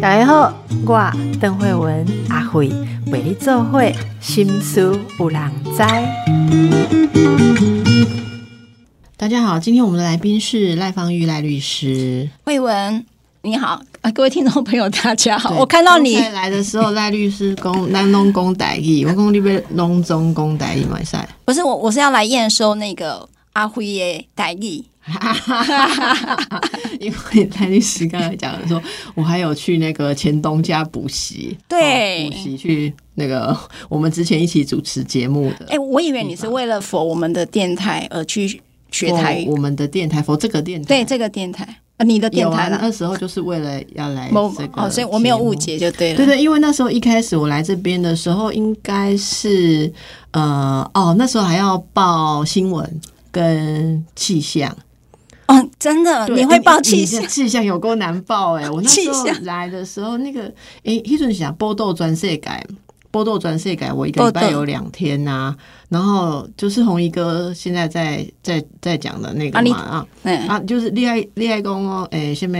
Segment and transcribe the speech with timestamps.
[0.00, 0.52] 大家好，
[0.86, 2.68] 我邓慧文阿慧
[3.06, 5.78] 为你做会心思有人知。
[9.16, 12.28] 大家好，今天我们的来宾是赖芳玉赖律师。
[12.44, 13.04] 慧文，
[13.42, 15.56] 你好，啊，各位听众朋友，大家好。
[15.58, 21.28] 我看到你来的时候，赖律师讲咱拢讲台语， 我讲你要拢中讲台语买赛。
[21.44, 24.84] 不是我，我是要来验收那个阿辉的台语。
[27.00, 28.80] 因为赖律师刚才讲的说，
[29.14, 33.56] 我还有去那个前东家补习，对哦补习去那个
[33.90, 35.66] 我们之前一起主持节目的。
[35.70, 38.62] 哎、我以为你是为了否我们的电台而去
[38.92, 39.48] 学台语。
[39.48, 42.78] 我们的电台，否这个电台，对这个电台，呃，你的电台啦。
[42.80, 46.16] 那时候就是为了要来某这个哦，所以我没有误解就对了。
[46.16, 49.92] 对对，因为那时候一开始我来这边的时候，应该是
[50.30, 53.00] 呃哦，那时候还要报新闻
[53.32, 54.72] 跟气象。
[55.52, 57.26] 哦，真的，你会报你气象？
[57.28, 60.42] 气象有够难报哎、我那时候来的时候，那个
[60.84, 62.64] 哎，一阵想波豆专世改。
[63.10, 65.54] 波豆专世改，我一个礼拜有两天呐、
[65.90, 72.56] 然后就是红衣哥现在在在在讲的那个嘛啊嗯，啊，就是恋爱恋爱工哦，哎、什么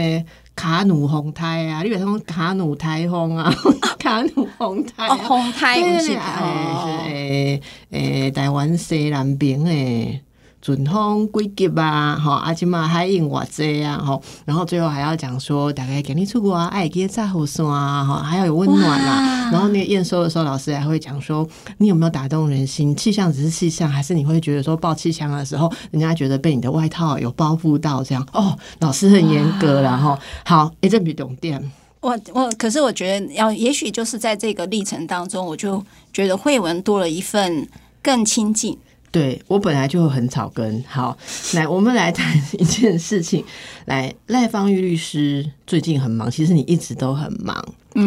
[0.55, 3.51] 卡努红胎啊，你比如说卡努台风啊，
[3.97, 10.21] 卡努风台红台不是对对对，哎，哦是诶诶，台湾西南边诶。
[10.63, 12.17] 阵风几级啊？
[12.17, 13.97] 吼，啊，即嘛海用偌济啊？
[13.97, 21.45] 吼，然后最后还要讲说，大概给你出国啊，爱给炸火山啊，吼，还要有温暖啦、哇然后那个验收的时候，老师还会讲说，
[21.79, 22.95] 你有没有打动人心？
[22.95, 28.25] 气象只是气象，还是你会觉得说报气象的时候，人家觉得被你的外套有包覆到这样？
[28.31, 30.17] 哦，老师很严格啦，吼。
[30.45, 31.61] 好，诶、这比重点。
[31.99, 37.67] 我我，可是我觉得要，也许就是在这个历程当中，我就觉得慧文多了一份
[38.01, 38.77] 更亲近。
[39.13, 40.83] 对我本来就很草根。
[40.89, 41.15] 好，
[41.53, 43.45] 来，我们来谈一件事情。
[43.85, 47.55] 来，赖芳玉律师最近很忙，其实你一直都很忙。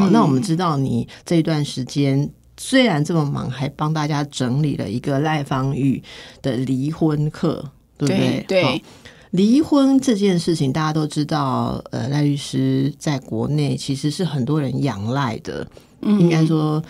[0.01, 6.03] 好，那我们知道你这一段时间虽然这么忙，还帮大家整理了一个赖芳玉
[6.43, 7.65] 的离婚课，
[7.97, 8.44] 对不对？
[8.49, 8.77] 对好
[9.31, 15.65] 离婚这件事情，大家都知道，呃，赖律师在国内其实是很多人仰赖的，
[16.00, 16.83] 应该说。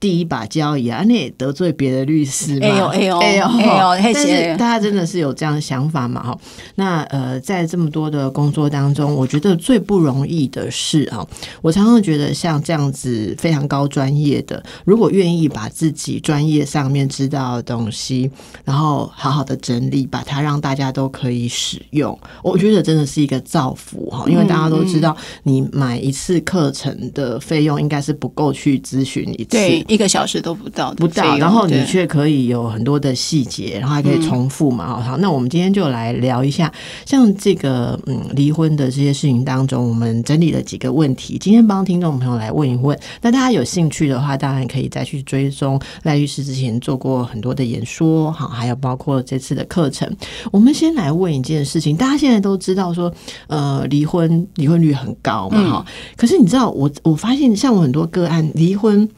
[0.00, 2.66] 第一把交椅啊，那也得罪别的律师嘛？
[2.66, 6.22] 哎呦哎呦哎呦哎呦嘿但是是大家真的是有这样的想法嘛？
[6.22, 6.38] 哈，
[6.76, 11.26] 那呃，在这么多的工作当中，我觉得最不容易的是啊，
[11.60, 18.30] 我常常觉得像这样子非常高专业的，如果愿意把自己专业上面知道的东西，
[18.64, 24.24] 然后好好的整理，把它让大家都可以使用，我觉得真的是一个造福哈。
[24.26, 34.86] 因为大家都知道，你买一次课程的费用应该是不够去咨询一次，对，一个小时都不到不到，然后你却可以有很多的细节，然后还可以重复嘛。
[34.86, 36.72] 好，好，那我们今天就来聊一下，
[37.04, 42.96] 像这个嗯离婚的这些事情当中，我们整理了几个问题，今天帮听众朋友来问一问。
[43.20, 50.08] 那大家有兴趣的话，当然可以再去追踪赖律师之前做过很多的演说，好，还有包括这次的课程。
[50.52, 53.12] 我们先来问一件事情，大家现在都知道说，
[53.48, 55.86] 呃，离婚离婚率很高嘛，哈、
[56.16, 59.08] 可是你知道，我我发现像我很多个案离婚。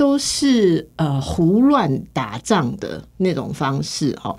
[0.00, 4.34] 都是呃胡乱打仗的那种方式哦，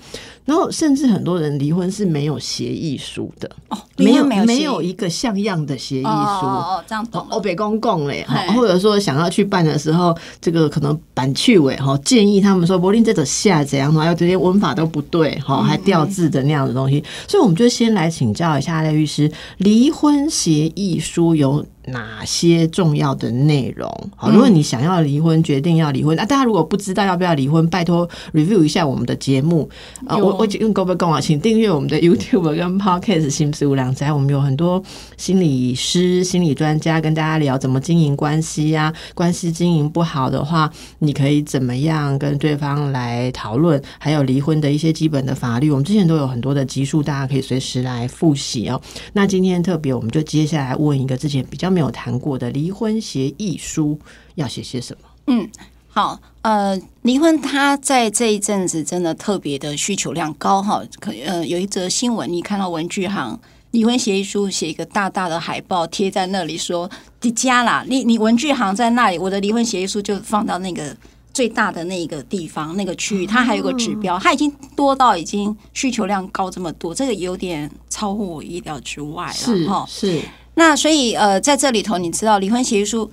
[0.51, 6.09] 然后甚至很多人离婚是没有协议书的，哦，没有没有一个像样的协议书。
[6.09, 7.39] 哦这样懂哦，了。
[7.39, 23.89] 北公共嘞，哈或者说想要去办的时候，这个可能板去委哈建议他们说，柏林这种下怎样，还有这些文法都不对嗯哈，还掉字的那样的东西，所以我们就先来请教一下赖律师，离婚协议书有哪些重要的内容？
[24.17, 29.69] 好，如果你想要离婚，决定要离婚，那、大家如果不知道要不要离婚，拜托 review 一下我们的节目
[30.05, 34.81] 啊、有我我用各位跟我请订阅我们的 YouTube 跟 Podcast 心事无良斋，我们有很多
[35.15, 48.81] 心理师、心理专家跟大家聊怎么经营关系呀、关系经营不好的话，你可以怎么样跟对方来讨论，还有离婚的一些基本的法律，我们之前都有很多的集数，大家可以随时来复习哦。
[49.13, 53.99] 那今天特别，我们就接下来问一个之前比较没有谈过的离婚协议书
[54.33, 55.07] 要写些什么？
[55.27, 55.47] 嗯，
[55.87, 60.81] 好，呃，离婚它在这一阵子真的特别的需求量高哈。
[60.99, 63.39] 可呃，有一则新闻，你看到文具行
[63.71, 66.89] 离婚协议书写一个大大的海报贴在那里说，
[67.21, 70.95] 你家啦，你你文具行在那里，我的离婚协议书就放到那个。
[71.33, 79.85] 最大的那个地方、那个区域，它还有个指标，它已经多到已经需求量高这么多，这个有点超乎我意料之外了哈。
[79.87, 80.21] 是，
[80.55, 83.09] 那所以呃，在这里头，你知道离婚协议书，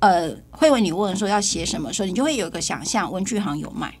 [0.00, 3.94] 呃，会为你问说要写什么时候，你就会有一个想象，文具行有卖，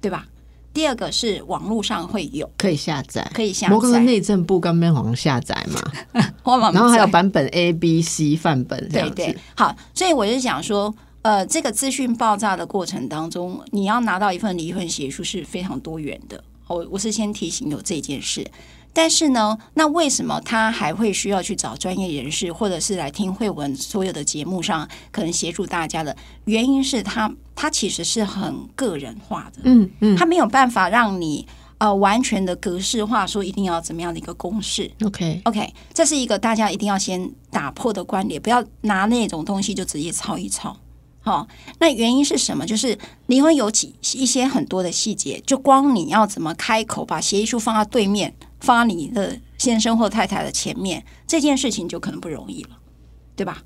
[0.00, 0.26] 对吧？
[0.72, 5.80] 第二个是网络上会有可以下载，可以下载摩根载，内政部刚边黄下载嘛，
[6.12, 9.14] 然然后还有版本 A、B、C 范本这样子。
[9.16, 16.44] 对对，好，所以我就想说，呃，这个资讯爆炸的过程当中，你要拿到一份离婚协议书是非常多元的。
[16.74, 18.48] 我我是先提醒有这件事，
[18.92, 31.46] 但是呢，那为什么他还会需要去找专业人士，或者是来听慧文所有的节目上可能协助大家的原因是他他其实是很个人化的，嗯嗯他没有办法让你
[31.78, 34.90] 呃完全的格式化，说一定要怎么样的一个公式。
[35.04, 40.76] ，OK，OK，这是一个大家一定要先打破的观点，不要拿那种东西就直接抄一抄。
[41.30, 41.48] 好、
[41.78, 42.66] 那原因是什么？
[42.66, 52.70] 就是离婚有几一些很多的细节，就光你要怎么开口，把协议书放到对面，放到你的先生或太太的前面，这件事情就可能不容易了，
[53.36, 53.62] 对吧？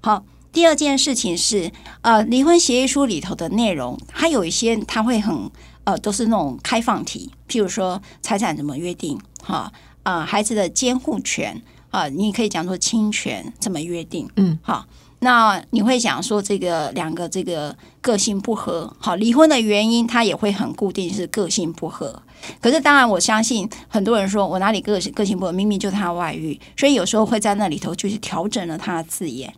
[0.00, 1.72] 好，第二件事情是，
[2.02, 5.50] 呃，离婚协议书里头的内容，它有一些它会很
[5.84, 9.72] 呃，都是那种开放题，譬如说财产怎么约定，哈
[10.04, 11.60] 啊、孩子的监护权
[11.90, 14.86] 啊、你可以讲说侵权怎么约定，嗯，好。
[15.20, 22.22] 那你会想说这个两个这个个性不合，好，离婚的原因它也会很固定是个性不合。
[22.60, 29.52] 可是当然我相信很多人说我哪里个性个性不合，明明就是他外遇，所以有时候会在那里头就是调整了他的字眼。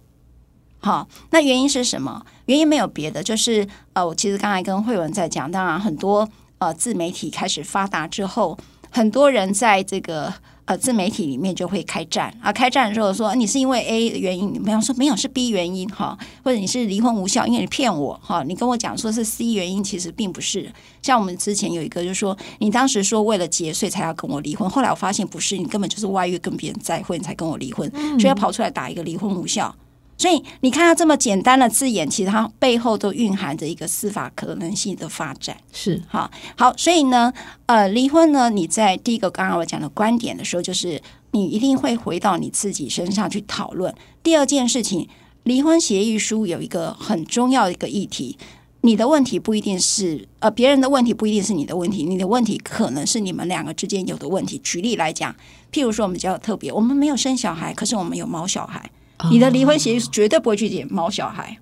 [0.78, 2.24] 好，那原因是什么？
[2.46, 6.26] 原因没有别的，就是呃，我其实刚才跟慧文在讲，当然很多
[6.56, 8.56] 呃自媒体开始发达之后，
[8.90, 10.32] 很多人在这个
[10.70, 20.72] 呃自媒体里面就会开战啊，开战的时候说你是因为 A 原因，你没有说没有是 B 原因哈，或者你是离婚无效，因为你骗我哈，你跟我讲说是 C 原因，其实并不是。
[21.02, 27.90] 像我们之前有一个就是说，你当时说为了节税才要跟我离婚，后来我发现不是，你根本就是外遇跟别人再婚才跟我离婚，
[28.20, 29.74] 所以要跑出来打一个离婚无效。
[30.20, 35.56] 所以你看，它这么简单的字眼，其实它背后都蕴含着一个司法可能性的发展。
[35.72, 37.32] 是好，好，所以呢，
[37.64, 41.00] 呃，离婚呢，你在第一个刚刚我讲的观点的时候，就是
[41.30, 43.94] 你一定会回到你自己身上去讨论。
[44.22, 45.08] 第二件事情，
[45.44, 48.36] 离婚协议书有一个很重要的一个议题。
[48.82, 54.58] 你的问题不一定是呃别人的问题，不一定是你的问题，你的问题可能是你们两个之间有的问题。
[54.58, 55.34] 举例来讲，
[55.72, 58.90] 譬如说我们比较特别，我们没有生小孩，可是我们有毛小孩，
[59.30, 61.56] 你的离婚协议是绝对不会去解毛小孩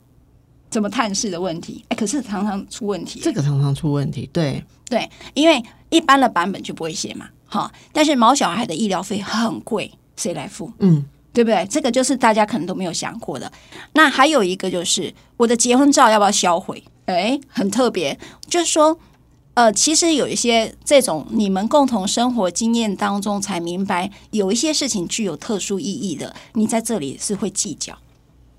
[0.71, 3.21] 怎么探视的问题，哎，可是常常出问题。
[3.21, 7.73] 这个常常出问题，对，对，因为一般的版本就不会写嘛，哈。
[7.93, 10.71] 但是毛小孩的医疗费很贵，谁来付？
[10.81, 11.67] 嗯，对不对？
[11.71, 13.51] 这个就是大家可能都没有想过的。
[13.95, 16.85] 那还有一个就是我的结婚照要不要销毁？
[17.07, 18.19] 哎，很特别，
[18.49, 18.99] 就是说，
[19.59, 27.99] 呃，其实有一些这种你们共同生活经验当中才明白，有一些事情具有特殊意义的，你在这里是会计较。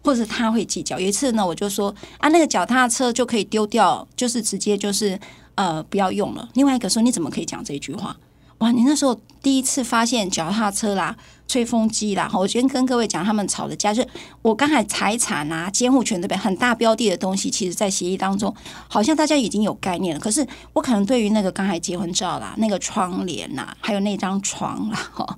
[0.04, 1.00] 或者他会计较。
[1.00, 5.18] 有一次呢，我就说啊，那个脚踏车就可以丢掉，就是直接就是
[5.56, 6.50] 呃不要用了。
[6.56, 8.18] 另外一个说你怎么可以讲这句话？
[8.60, 11.16] 哇，你那时候第一次发现脚踏车啦、
[11.48, 14.08] 吹风机啦，我先跟各位讲，他们吵的架就是
[14.42, 18.54] 我刚才财产啊、监护权这边很大标的的东西，其实在协议当中
[18.88, 20.20] 好像大家已经有概念了。
[20.20, 25.38] 可是我可能对于那个刚才结婚照啦、那个窗帘啦，还有那张床啦，哈，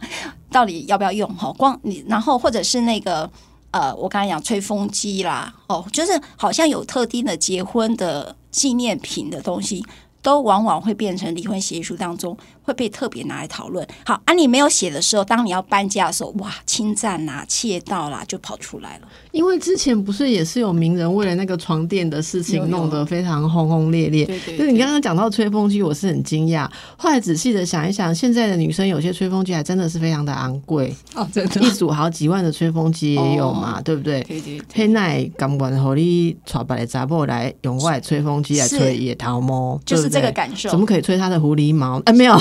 [0.52, 1.28] 到底要不要用？
[1.36, 3.30] 哈，光你然后或者是那个。
[3.74, 9.82] 呃，我刚才讲吹风机啦，哦，就是好像有特定的结婚的纪念品的东西，
[10.22, 13.86] 都往往会变成离婚协议书当中会被特别拿来讨论。
[14.06, 19.08] 好，啊，你没有写的时候，当你要搬家的时候，哇，侵占啦、窃盗啦，就跑出来了。
[19.32, 24.26] 因为之前不是也是有名人为了那个床垫的事情弄得非常轰轰烈烈。
[24.26, 26.70] 对对就是你刚刚讲到吹风机，我是很惊讶。
[26.98, 34.22] 后来仔细的想一想，现在的女生有些吹风机还真的是非常的昂贵，哦，真一组好几万的吹风机也有嘛，哦对不对？
[34.24, 40.70] 对对对，黑奈甘愿和你找别的杂货来用我的吹风机来吹野桃猫，就是这个感受。
[40.70, 42.00] 怎么可以吹它的狐狸毛？
[42.02, 42.38] 哎、没有，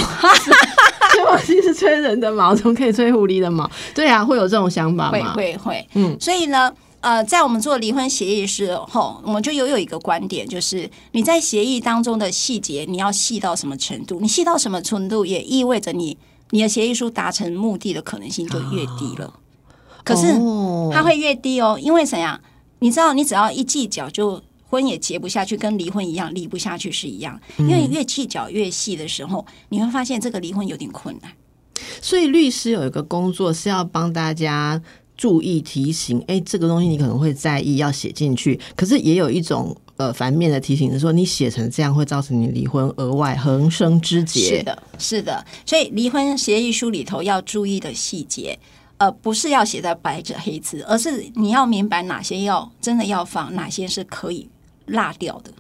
[1.13, 3.69] 吹毛机是吹人的毛，怎么可以吹狐狸的毛？
[3.95, 5.33] 对啊，会有这种想法会吗？
[5.35, 14.19] 会会，嗯所以呢，呃，在我们做离婚协议的时候，我们就又有一个观点，就是你在协议当中的细节，你要细到什么程度？
[14.21, 16.17] 你细到什么程度，也意味着你
[16.51, 19.33] 你的协议书达成目的的可能性就越低了。
[20.05, 22.41] 可是哦它会越低哦，因为怎样？
[22.79, 24.41] 你知道，你只要一计较就。
[24.71, 27.39] 婚也结不下去，跟离婚一样，离不下去是一样。
[27.59, 31.31] 因为越计较越细的时候，你会发现这个离婚有点困难。
[32.01, 34.81] 所以律师有一个工作是要帮大家
[35.17, 38.59] 注意提醒，哎，这个东西你可能会在意，要写进去。
[38.77, 44.59] 可是也有一种呃反面的提醒是说，你写成这样会造成你离婚额外横生枝节。
[44.59, 45.45] 是的，是的。
[45.67, 48.59] 所以离婚协议书里头要注意的细节，
[48.99, 54.49] 呃，不是要写在白纸黑字，而是你要明白哪些要真的要放，哪些是可以
[54.87, 55.51] 落掉的。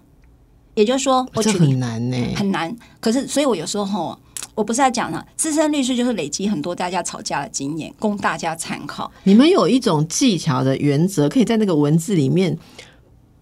[0.75, 2.75] 也就是说，我这举例很难呢、很难。
[3.01, 4.19] 可是，所以我有时候吼，
[4.55, 9.11] 我不是在讲呢，资深律师就是累积很多大家吵架的经验，供大家参考。
[9.25, 12.57] 你们有一种技巧的原则，可以在那个文字里面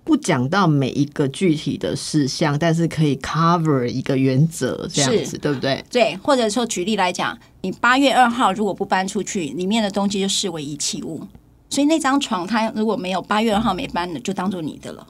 [0.03, 5.85] 不讲到每一个具体的事项，但是可以 cover 一个原则，这样子对不对？
[5.91, 11.23] 对，或者说举例来讲，你八月二号如果不搬出去，里面的东西就视为遗弃物，
[11.69, 15.07] 所以那张床它如果没有八月二号没搬的，就当做你的了。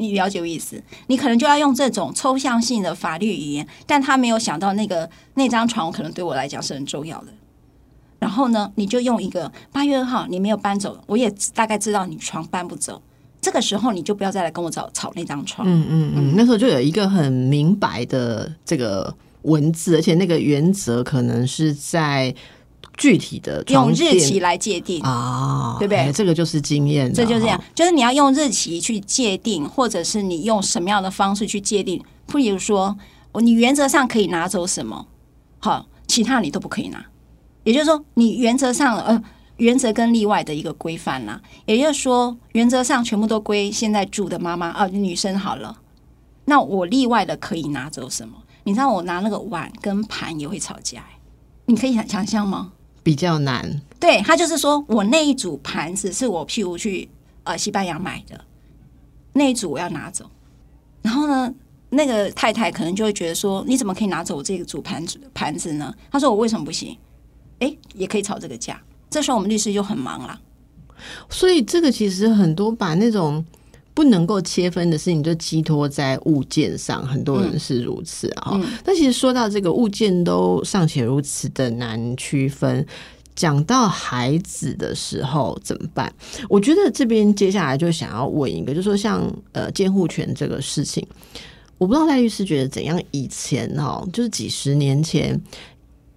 [0.00, 0.82] 你了解我意思？
[1.06, 7.28] 你可能就要用这种抽象性的法律语言，但他没有想到那个那张床可能对我来讲是很重要的。
[8.18, 13.00] 然后呢，你就用一个八月二号你没有搬走，我也大概知道你床搬不走。
[13.40, 15.66] 这个时候你就不要再来跟我吵吵那张床。
[15.66, 22.34] 嗯嗯嗯，那时候就有一个很明白的这个文字，而且那个原则可能是在
[22.96, 32.02] 具体的用日期来界定，啊，对不对哎这个就是经验，这就这样。，就是你要用日期去界定，或者是你用什么样的方式去界定。
[32.28, 32.96] 譬如说，
[33.40, 35.06] 你原则上可以拿走什么，
[35.58, 37.04] 好，其他你都不可以拿。
[37.64, 39.22] 也就是说，你原则上呃，
[39.56, 41.40] 原则跟例外的一个规范啦。
[41.66, 45.76] 也就是说，原则上全部都归现在住的妈妈啊，女生好了。
[46.44, 48.34] 那我例外的可以拿走什么？
[48.64, 51.19] 你知道我拿那个碗跟盘也会吵架、欸，
[51.66, 52.72] 你可以想想象吗？
[53.02, 53.80] 比较难。
[53.98, 57.08] 对他就是说我那一组盘子是我譬如去
[57.44, 58.44] 呃西班牙买的，
[59.32, 60.30] 那一组我要拿走，
[61.02, 61.52] 然后呢，
[61.90, 65.94] 那个太太可能就会觉得说，你怎么可以拿走我这个组盘子盘子呢？
[66.10, 66.96] 他说我为什么不行？
[67.60, 68.80] 诶，也可以吵这个架。
[69.10, 70.40] 这时候我们律师就很忙啦。
[71.28, 73.44] 所以这个其实很多把那种
[74.00, 82.86] 不能够切分的事情，就寄托在物件上，很多人是如此啊、嗯但其实说到这个物件都尚且如此的难区分。
[83.36, 86.10] 讲到孩子的时候怎么办？
[86.48, 91.06] 我觉得这边接下来就想要问一个，就说像呃监护权这个事情，
[91.76, 92.98] 我不知道赖律师觉得怎样？
[93.10, 95.38] 以前哦，就是几十年前，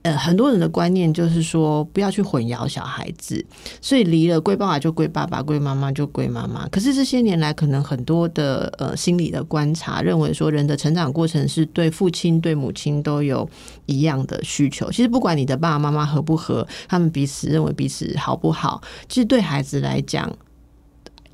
[0.03, 3.43] 呃，很多人的观念就是说不要去混淆小孩子，
[3.81, 6.67] 所以离了归爸爸就归爸爸，归妈妈就归妈妈。
[6.67, 13.49] 可是这些年来，可能很多的呃心理的观察认为说，人的成长过程是对父亲、对母亲都有
[13.85, 14.91] 一样的需求。
[14.91, 20.29] 其实不管你的爸爸妈妈合不合，他们彼此认为彼此好不好，其实对孩子来讲。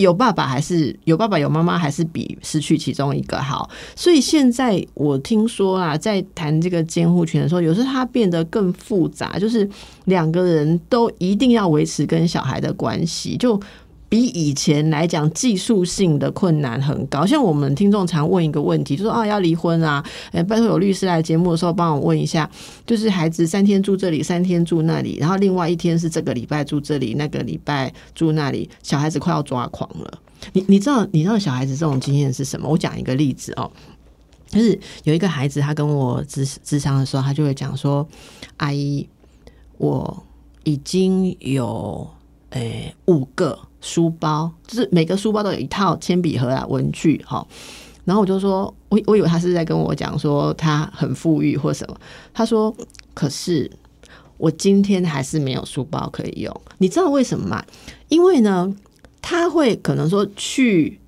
[0.00, 3.68] 有爸爸还是有爸爸有妈妈，还是比失去其中一个好。
[3.94, 9.68] 所以现在我听说啊，在谈这个监护权的时候，有时候它变得更复杂，就是
[10.06, 13.60] 两个人都一定要维持跟小孩的关系，就
[14.10, 17.24] 比以前来讲技术性的困难很高。
[17.24, 22.50] 像我们听众常问一个问题，就说啊要离婚啊，哎，拜托有律师来节目的时候帮我问一下，
[22.84, 30.18] 就是孩子三天住这里，三天住那里，然后另外一天是这个礼拜住这里，那个礼拜住那里，小孩子快要抓狂了。
[30.52, 32.68] 你你知道你知道小孩子这种经验是什么？
[32.68, 33.70] 我讲一个例子哦。
[34.48, 38.04] 就是有一个孩子，他跟我智智商的时候，他就会讲说
[38.58, 39.08] ：“阿姨，
[39.78, 40.26] 我
[40.64, 42.10] 已经有
[42.50, 47.46] 诶、五个书包，就是每个书包都有一套铅笔盒啊、文具哈。”
[48.04, 51.96] 然后我就说：“我我以为他是在跟我讲说他很富裕或什么。”
[52.34, 52.74] 他说
[53.14, 53.70] ：“可是
[54.36, 57.64] 我今天还是没有书包可以用，你知道为什么吗？
[58.08, 58.74] 因为呢，
[59.20, 60.98] 他会可能说去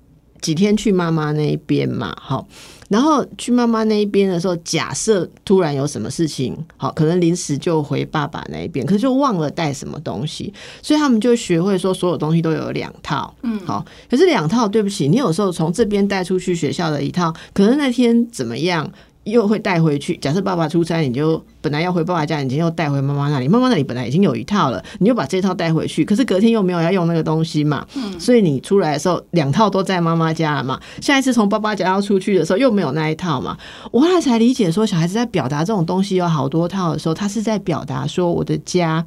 [0.43, 2.45] 几天去妈妈那一边嘛，好，
[2.89, 18.91] 然后去妈妈那一边的时候，假设突然有什么事情，好，可能临时就回爸爸那一边，可是就忘了带什么东西，所以他们就学会说所有东西都有两套，嗯，好，可是两套，对不起，你有时候从这边带出去学校的一套，可能那天怎么样？
[19.23, 20.17] 又会带回去。
[20.17, 23.47] 假设爸爸出差，你就本来要回爸爸家，你今天又带回妈妈那里。
[23.47, 26.03] 妈妈那里本来已经有一套了，你又把这套带回去。
[26.03, 27.85] 可是隔天又没有要用那个东西嘛，
[28.19, 30.79] 所以你出来的时候两套都在妈妈家了嘛。
[31.01, 33.57] 下一次从爸爸家要出去的时候又没有那一套嘛。
[33.91, 39.05] 我后来才理解说，小孩子在表达这种东西有好多套的时候，他是在表达说我的家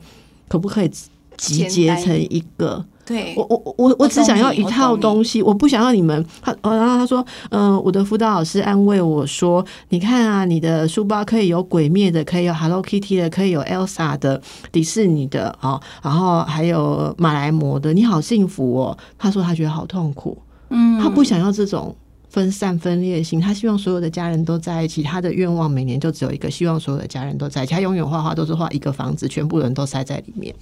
[0.48, 0.90] 可不可以
[1.36, 2.84] 集结成一个。
[3.06, 6.26] 对，我我我我只想要一套东西，我不想要你们。
[6.42, 18.98] 他呃，然后他说，嗯、我的辅导老师安慰我说，你看啊，你的书包可以有鬼灭的，可以有 Hello Kitty 的，可以有 Elsa 的，迪士尼的，哦，然后还有马来貘的，你好幸福哦。
[19.16, 20.36] 他说他觉得好痛苦，
[20.70, 21.94] 嗯他不想要这种。
[22.28, 25.02] 分散分裂性，他希望所有的家人都在一起。
[25.02, 27.72] 他的愿望每年就只有一个，希望所有的家人都在一起。
[27.72, 30.54] 他永远画画都是画一个房子，全部人都塞在里面。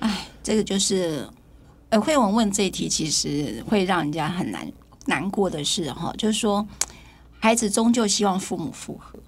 [0.00, 1.24] 哎，这个就是，
[1.92, 4.66] 呃，慧文问这一题，其实会让人家很难
[5.04, 6.66] 难过的是哈，就是说，
[7.38, 9.18] 孩子终究希望父母复合，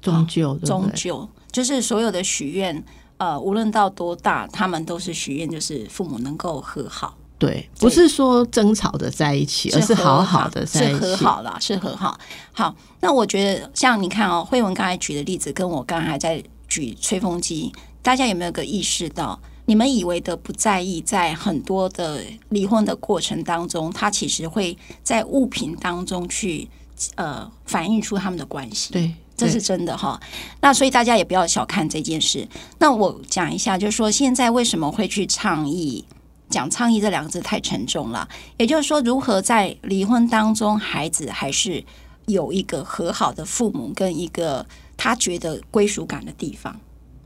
[0.00, 2.82] 终究，终究就是所有的许愿，
[3.18, 7.14] 呃，无论到多大，他们都是许愿，就是父母能够和好。
[7.38, 12.18] 对，不是说争吵的在一起，而是好好的在一起，是和好了，是和好。
[12.52, 19.38] 好，那我觉得像你看哦，慧文刚才举的例子，跟我刚才在举吹风机，大家有没有个意识到？
[19.66, 26.68] 你们以为的不在意，在很多的离婚的过程当中，他其实会在物品当中去
[27.14, 28.92] 呃反映出他们的关系。
[28.92, 30.20] 对，这是真的哈。
[30.60, 32.46] 那所以大家也不要小看这件事。
[32.78, 36.04] 那我讲一下，就是说现在为什么会去倡议？
[36.50, 38.28] 讲倡议这两个字太沉重了。
[38.58, 41.82] 也就是说，如何在离婚当中，孩子还是
[42.26, 44.64] 有一个和好的父母，跟一个
[44.96, 46.78] 他觉得归属感的地方。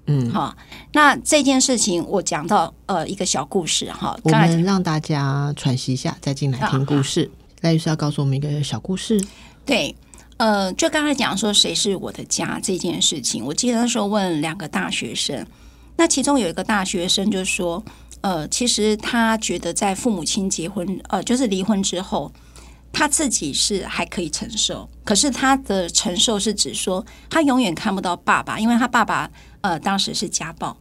[0.09, 0.57] 嗯，好，
[0.95, 7.31] 那这件事情我讲到呃一个小故事哈，我们让大家喘息一下，再进来听故事。
[7.61, 9.23] 赖律师要告诉我们一个小故事。
[9.67, 9.95] 对，
[10.39, 15.47] 呃，就刚才讲说谁是我的家这件事情，我记得那时候问两个大学生，
[15.97, 17.85] 那其中有一个大学生就说，
[18.23, 22.33] 呃，其实他觉得在父母亲结婚呃就是离婚之后，
[22.93, 29.31] 他自己是还可以承受，可是他的承受是指说他永远看不到爸爸，因为他爸爸。
[29.61, 30.77] 呃，当时是家暴，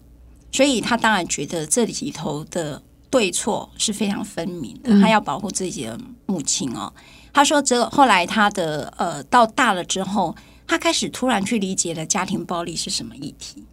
[0.52, 4.92] 所以他当然觉得这里头的对错是非常分明的。
[5.02, 6.94] 他要保护自己的母亲哦。
[7.34, 10.36] 他说，这后来他的呃到大了之后，
[10.68, 13.66] 他开始突然去理解了家庭暴力是什么议题。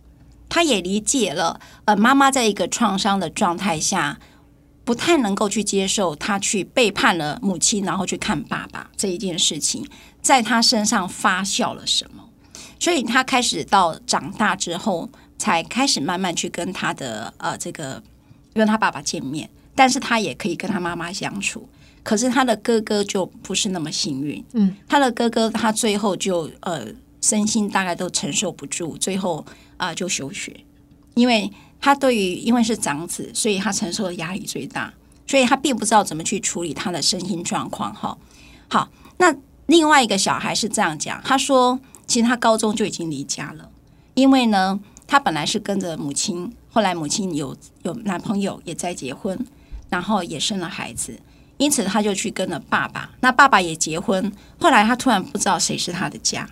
[0.49, 4.19] 他也理解了，呃，妈妈在一个创伤的状态下，
[4.85, 9.87] 不太能够去接受他去背叛了母亲，然后去看爸爸这一件事情，
[10.21, 12.29] 在他身上发酵了什么。
[12.79, 18.03] 所以他开始到长大之后，才开始慢慢去跟他的呃这个
[18.53, 21.67] 跟他爸爸见面，但是他也可以跟他妈妈相处。
[22.03, 26.87] 可是他的哥哥就不是那么幸运，嗯，他的哥哥他最后就呃
[27.23, 29.43] 身心大概都承受不住，最后
[29.79, 30.55] 啊就休学，
[31.14, 31.50] 因为
[31.85, 34.91] 他对于因为是长子，所以他承受的压力最大，
[35.26, 37.95] 所以他并不知道怎么去处理他的身心状况。
[37.95, 38.17] 哈，
[38.69, 38.88] 好，
[39.19, 39.37] 那
[39.67, 41.79] 另外一个小孩是这样讲，他说。
[42.07, 43.71] 其实他高中就已经离家了，
[44.12, 49.38] 因为呢，他本来是跟着母亲，后来母亲有有男朋友，也在结婚，
[49.88, 51.19] 然后也生了孩子，
[51.57, 53.11] 因此他就去跟了爸爸。
[53.21, 54.30] 那爸爸也结婚，
[54.61, 56.47] 后来他突然不知道谁是他的家，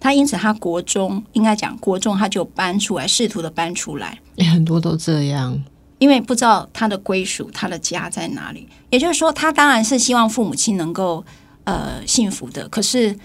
[0.00, 5.62] 他因此他国中应该讲国中他就搬出来，试图的搬出来，很多都这样，
[5.98, 8.68] 因为不知道他的归属，他的家在哪里。
[8.90, 11.24] 也就是说，他当然是希望父母亲能够
[11.64, 13.18] 呃幸福的，可是。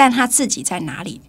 [0.00, 1.20] 但他自己在哪里？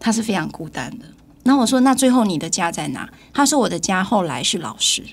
[0.00, 1.04] 他是非常孤单的。
[1.44, 3.08] 那我说，那最后你的家在哪？
[3.32, 5.04] 他说，我的家后来是老师，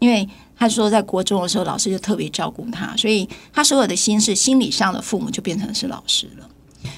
[0.00, 6.48] 因为他说在国中的时候，老师就特别照顾他，所以他所有的心事、心理上的父母就变成是老师了。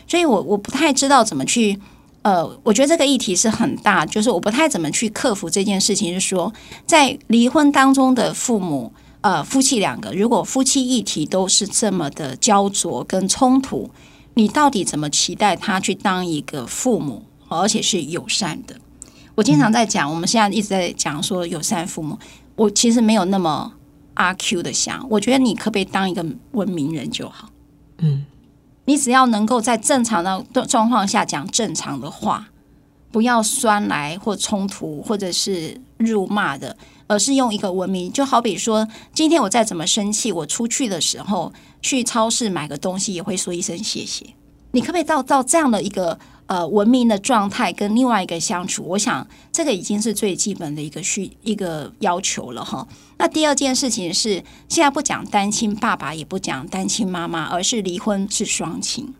[0.08, 1.78] 所以我我不太知道怎么去，
[2.22, 6.14] 呃，我觉得这个议题是很大，就是我不太怎么去克服这件事情。
[6.14, 6.52] 是说，
[6.86, 13.90] 在离婚当中的父母，呃，夫妻两个，如果夫妻议题都是这么的焦灼跟冲突。
[14.34, 18.76] 你到底怎么期待他去当一个父母，而且是友善的？
[19.34, 22.16] 我经常在讲，我们现在一直在讲说友善父母。
[22.54, 23.72] 我其实没有那么
[24.14, 27.50] 阿 Q 的想，我觉得你可不可以当一个文明人就好？
[27.98, 28.24] 嗯，
[28.90, 32.48] 你只要能够在正常的状况下讲正常的话，
[33.12, 36.76] 不要酸来或冲突，或者是辱骂的，
[37.06, 38.10] 而是用一个文明。
[38.10, 41.52] 就好比说，今天我再怎么生气，我出去的时候。
[41.82, 44.26] 去超市买个东西也会说一声谢谢，
[44.72, 46.18] 你可不可以到到这样的一个
[46.50, 48.82] 呃文明的状态跟另外一个相处？
[48.82, 52.84] 我想这个已经是最基本的一个需一个要求了哈。
[53.18, 59.14] 那第二件事情是，现在不讲单亲爸爸，也不讲单亲妈妈，而是离婚是双亲，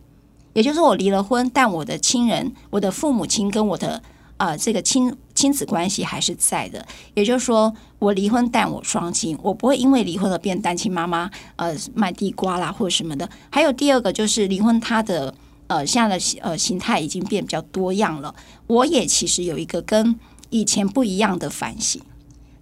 [0.55, 4.03] 也就是我离了婚，但我的亲人、我的父母亲跟我的。
[4.41, 13.29] 啊，这个亲亲子关系还是在的，也就是说，我离婚但我双亲，我不会因为离婚而变单亲妈妈，呃，卖地瓜啦或者什么的。
[13.51, 15.35] 还有第二个就是离婚，它的
[15.71, 18.35] 呃现在的呃形态已经变比较多样了。
[18.67, 20.19] 我也其实有一个跟
[20.51, 22.03] 以前不一样的反省，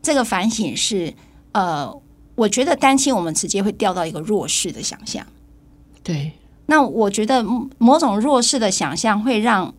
[0.02, 1.14] 这个反省是
[1.52, 1.90] 呃，
[2.34, 5.26] 我觉得担心我们直接会掉到一个弱势的想象。
[6.04, 6.32] 对，
[6.66, 7.42] 那我觉得
[7.78, 9.74] 某种弱势的想象会让。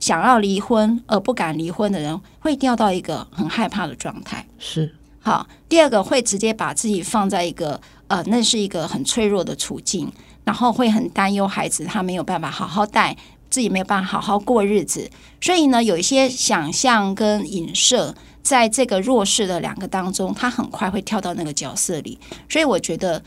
[0.00, 4.46] 想要离婚而不敢离婚的人，会掉到一个很害怕的状态。
[4.58, 4.90] 是
[5.20, 10.10] 好，第二个会直接把自己放在一个呃，那是一个很脆弱的处境，
[10.50, 13.16] 然后会很担忧孩子他没有办法好好带，
[13.48, 15.08] 自己没有办法好好过日子。
[15.40, 22.18] 所以呢，有一些想象跟影射，在这个弱势的两个当中，他很快会跳到那个角色里。
[22.48, 23.22] 所以我觉得，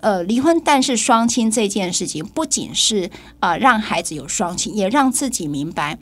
[0.00, 3.10] 呃，离婚但是双亲这件事情，不仅是
[3.40, 5.96] 啊让孩子有双亲，也让自己明白。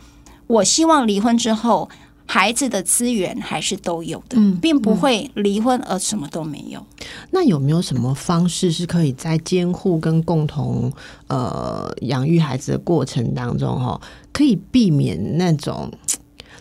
[0.49, 1.89] 我希望离婚之后，
[2.27, 6.85] 孩子的资源还是都有的，嗯并不会离婚而什么都没有。
[7.31, 10.93] 那有没有什么方式是可以在监护跟共同
[11.29, 14.01] 呃养育孩子的过程当中，哈，
[14.33, 15.91] 可以避免那种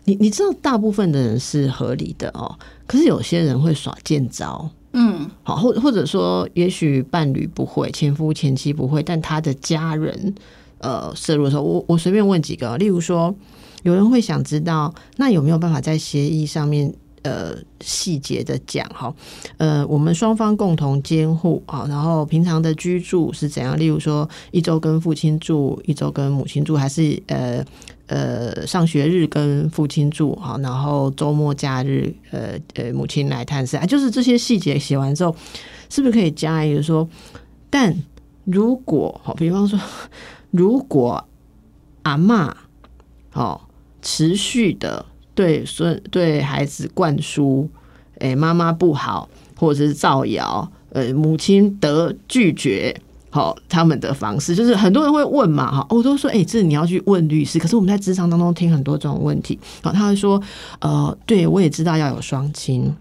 [0.05, 4.69] 你你知道，大部分的人是合理的哦，可是有些人会耍贱招。
[4.95, 10.35] 嗯，好，或或者说，也许伴侣不会，前夫前妻不会，但他的家人
[10.77, 13.33] 呃摄入的时候，我我随便问几个，例如说，
[13.83, 19.13] 有人会想知道，那有没有办法在协议上面呃细节的讲哈？
[19.57, 23.77] 呃，我们双方共同监护啊，然后平常的居住是怎样？
[23.77, 27.63] 例如说，一周跟父亲住，一周跟母亲住，还是呃
[28.07, 35.35] 呃上学日跟父亲住好，然后周末假日呃呃母亲来探视啊，就是这些细节写完之后，
[35.89, 37.07] 是不是可以加一个说？
[37.69, 37.95] 但
[38.45, 39.79] 如果好，比方说，
[40.51, 41.25] 如果
[42.03, 42.51] 阿嬷
[43.33, 43.59] 哦
[44.03, 47.67] 持续的对孙对孩子灌输，
[48.19, 52.95] 诶妈妈不好，或者是造谣，呃母亲得拒绝。
[53.31, 57.57] 好，他们的方式就是很多人会问嘛，哈，我都说，哎、这你要去问律师。
[57.57, 60.39] 可是我们在职场当中听很多这种问题，好，他会说，
[60.81, 62.93] 呃，对我也知道要有双亲，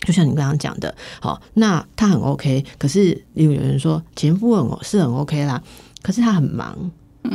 [0.00, 5.62] 就像你刚刚讲的，好，那他很 OK，可是有有人说前夫很是很 OK 啦，
[6.02, 6.90] 可是他很忙。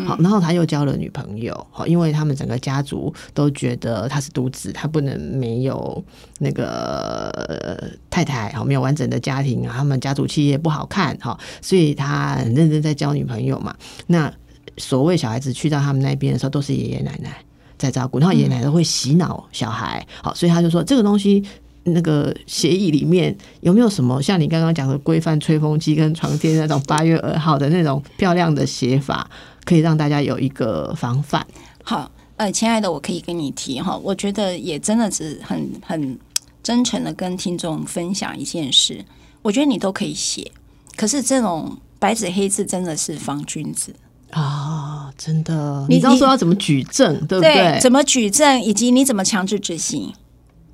[0.05, 6.03] 好，然后他又交了女朋友，好，因为他们整个家族都觉得他是独子，他不能没有
[6.39, 13.75] 那个太太，好，没有完整的家庭，他们家族企业不好看，哈，所以他很认真在交女朋友嘛。
[14.07, 14.33] 那
[14.77, 17.37] 所谓小孩子去到他们那边的时候，都是爷爷奶奶
[17.77, 21.43] 在照顾，然后爷爷奶奶会洗脑小孩，好，所以他就说这个东西。
[21.85, 29.29] 那个协议里面有没有什么像你刚刚讲的规范吹风机跟床垫那种八月二号的那种漂亮的写法，
[29.63, 31.45] 可以让大家有一个防范？
[31.83, 36.17] 好，呃，亲爱的，我可以跟你提哈，我觉得也真的是很很
[36.63, 39.05] 真诚的跟听众分享一件事，
[39.43, 40.51] 我觉得你都可以写，
[40.95, 43.95] 可是这种白纸黑字真的是防君子，
[44.31, 47.79] 啊，真的，你你知道说要怎么举证，对不对？
[47.79, 50.11] 怎么举证，以及你怎么强制执行，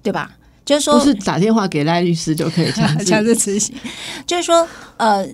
[0.01, 0.37] 对吧？
[0.63, 3.75] 就是说，不是打电话给赖律师就可以强制 强制执行，
[4.25, 5.27] 就是说，呃，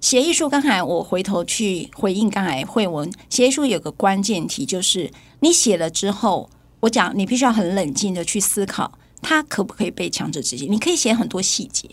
[0.00, 5.10] 协议书刚才我回头去回应刚才慧文，协议书有个关键题，就是
[5.40, 10.70] 你写了之后，我讲你必须要很冷静的去思考，它可不可以被强制执行？
[10.70, 11.88] 你可以写很多细节，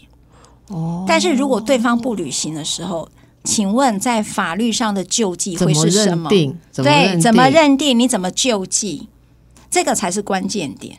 [0.67, 1.05] 哦。
[1.07, 3.07] 但是如果对方不履行的时候，
[3.43, 6.29] 请问在法律上的救济会是什么？
[6.71, 7.53] 怎么对，怎么定？
[7.53, 7.99] 认定？
[7.99, 9.07] 你怎么救济？
[9.69, 10.97] 这个才是关键点。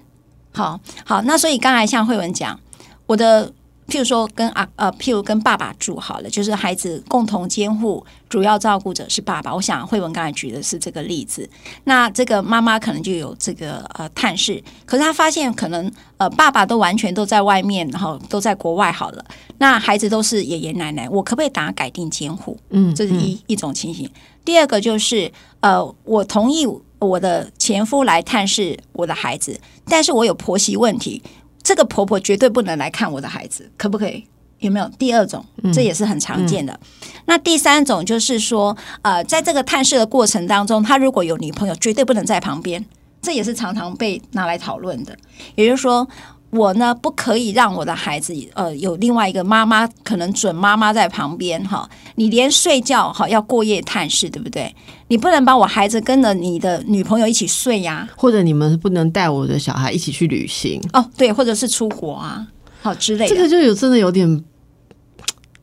[0.52, 2.58] 好好，那所以刚才像慧文讲，
[3.06, 3.50] 我的
[3.88, 9.54] 譬如说跟啊呃，譬如跟爸爸住好了，就是孩子共同监护，主要照顾者是爸爸。
[9.54, 11.48] 我想慧文刚才举的是这个例子，
[11.84, 19.24] 那这个妈妈可能就有这个呃探视，可是她发现可能呃爸爸都完全都在外面，然后都在国外好了，
[19.58, 22.56] 那孩子都是爷爷奶奶，我可不可以打改定监护？
[22.70, 24.10] 嗯，这是一、一种情形。
[24.44, 26.66] 第二个就是，呃，我同意
[27.04, 31.22] 我的前夫来探视我的孩子，但是我有婆媳问题，
[31.62, 34.24] 这个婆婆绝对不能来看我的孩子，可不可以？
[34.60, 35.44] 有没有第二种？
[35.74, 36.78] 这也是很常见的。
[37.24, 42.84] 那第三种就是说，呃，在这个探视的过程当中，他如果有女朋友，绝对不能在旁边，
[43.20, 45.16] 这也是常常被拿来讨论的。
[45.56, 46.06] 也就是说，
[46.52, 51.88] 我呢不可以让我的孩子呃有另外一个妈妈，可能准妈妈在旁边哈。
[52.16, 54.74] 你连睡觉哈要过夜探视，对不对？
[55.08, 62.46] 你不能把我孩子跟着你的女朋友一起睡呀、或者你们不能带我的小孩一起去旅行，哦，对，或者是出国啊，
[62.82, 63.34] 好之类的。
[63.34, 64.44] 这个就有真的有点，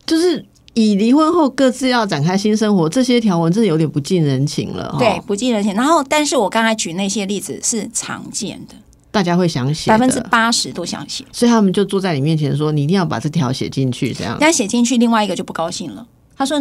[0.08, 4.92] 就是以离婚后各自要展开新生活，这些条文真的有点不近人情了。
[4.92, 5.74] 哈对，，不近人情。
[5.76, 8.76] 然后，但是我刚才举那些例子是常见的，
[9.20, 11.26] 大家会想写百分之八十都想写。
[11.30, 16.08] 所以他们就坐在你面前说：“你一定要把这条写进去。”这样，但写进去，另外一个就不高兴了。
[16.38, 16.58] 他说：“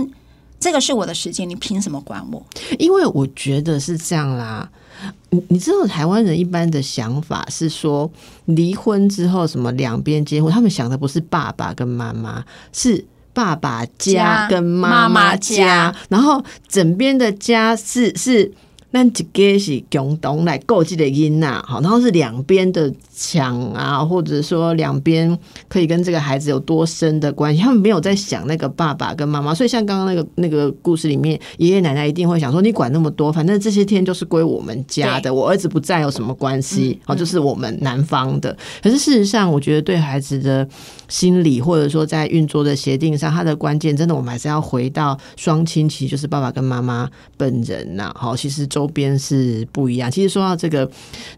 [0.59, 2.45] 这个是我的时间，你凭什么管我
[2.77, 4.69] 因为我觉得是这样啦。
[5.31, 8.11] 你你知道台湾人一般的想法是说，
[8.47, 18.53] 离婚之后什么两边结婚，他们想的不是爸爸跟妈妈，是爸爸家家跟妈妈妈家，家然后整边的家是是。
[18.91, 36.99] 那一个是共同来构这个音呐，好，然后是两边的墙啊，或者说两边可以跟这个孩子有多深的关系，他们没有在想那个爸爸跟妈妈，所以像刚刚那个那个故事里面，爷爷奶奶一定会想说，你管那么多，反正这些天就是归我们家的，我儿子不在有什么关系？
[37.05, 38.57] 好，就是我们男方的。
[38.83, 40.67] 可是事实上，我觉得对孩子的
[41.09, 50.09] 心理，或者说在运作的协定上，它的关键真的，我们还是要回到双亲，其实就是爸爸跟妈妈本人呐、好，其实周边是不一样。
[50.09, 50.89] 其实说到这个，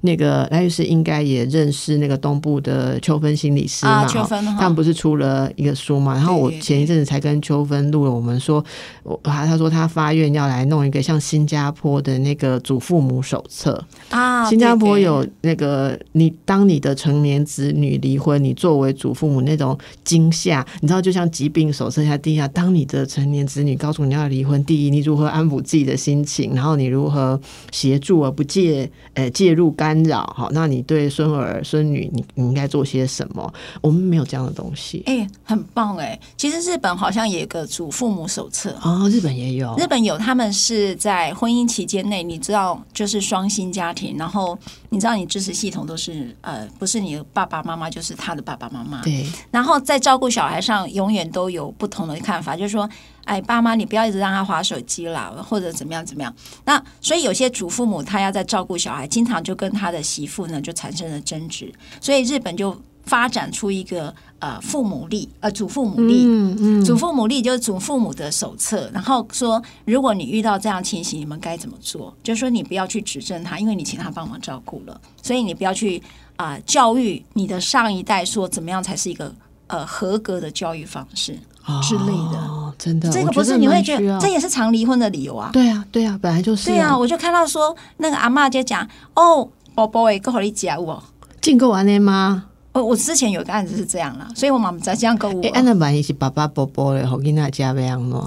[0.02, 6.12] 那个赖律师应该也认识那个东部的秋分心理师嘛，啊秋分哈他们不是出了一个书嘛？
[6.12, 8.62] 然后我前一阵子才跟秋分录了，我们说，
[9.04, 27.29] 我他他说他发愿要来弄一个像新加坡的那个祖父母手册，啊，新加坡有那个，你当你的成年子女离婚，你作为祖父母那种惊吓，你知道，就像疾病手册下第一下，当你的成年子女告诉你要离婚，第一，你如何安抚自己的心情，然后你如何
[27.70, 33.52] 协助而不介呃介入干扰，好，那你对孙儿孙女，你你应该做些什么？
[33.80, 35.02] 我们没有这样的东西。
[35.06, 38.76] 哎、很棒哎、其实日本好像也有个祖父母手册。
[38.82, 49.02] 哦，日本也有，日本有，他们是在婚姻期间内，你知道，就是双薪家庭，然后你知道你支持系统都是呃，不是你的爸爸妈妈，就是他的爸爸妈妈。
[49.02, 52.88] 对，然后在照顾小孩上，永远都有不同的看法，就是说，
[53.24, 56.34] 哎，爸妈你不要一直让他划手机啦，或者怎么样怎么样。
[56.64, 66.24] 那所以有些祖父母他要在照顾小孩，经常就跟他的媳妇呢就产生了争执，所以日本就发展出一个呃父母力，呃祖父母力。
[66.26, 72.14] 嗯嗯，祖父母力就是祖父母的手册，然后说，如果你遇到这样情形，你们该怎么做？
[72.22, 76.02] 就是说，你不要去指正他，因为你请他帮忙照顾了，所以你不要去
[76.36, 79.34] 啊、教育你的上一代说怎么样才是一个
[79.66, 81.38] 呃合格的教育方式。
[81.82, 85.50] 之类的哦，真的，这个不是你会觉得这也是常离婚的理由啊？
[85.52, 91.02] 对啊，对啊，本来就是、对啊，，我就看到说那个阿妈就讲哦，宝宝诶，够好你讲我。
[91.42, 92.46] 进购完了吗？
[92.72, 98.20] 哦我之前有个案子是这样啦，所以我妈妈在这样跟我诶，，安那万一是爸爸宝宝嘞，好跟他家要安怎？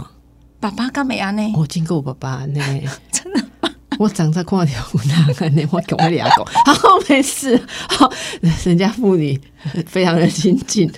[0.60, 1.54] 爸爸干没安呢？
[1.58, 2.62] 我经过爸爸呢，
[3.12, 3.42] 真的。
[4.00, 8.12] 我长在看到有那个呢，我跟我俩讲，好没事，好，
[8.64, 9.40] 人家妇女
[9.86, 10.92] 非常的亲近，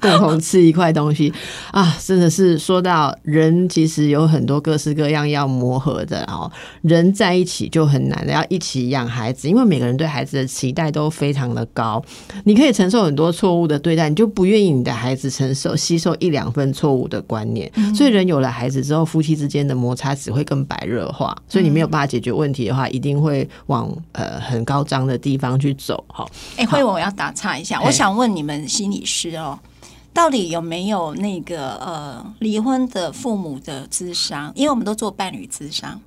[0.00, 1.32] 共同吃一块东西
[1.70, 6.50] 啊，真的是说到人，其实有很多各式各样要磨合的哦。
[6.82, 12.02] 人在一起就很难的，要一起养孩子，因为每个人对孩子的期待都非常的高。
[12.44, 17.70] 你可以承受很多错误的对待，你就不愿意你的孩子承受吸收一两份错误的观念。
[17.94, 21.36] 所以人有了孩子之后，夫妻之间的摩擦只会更白热化。
[21.48, 26.02] 所以你没有办法解决问题的话，一定会往呃很高张的地方去走。
[26.08, 26.26] 哈，
[26.56, 29.58] 哎，慧文，我要打岔一下，我想问你们心理师哦，
[30.12, 34.50] 到底有没有那个呃离婚的父母的智商？
[34.54, 36.00] 因为我们都做伴侣智商，